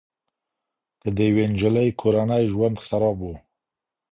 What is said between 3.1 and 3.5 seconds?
وو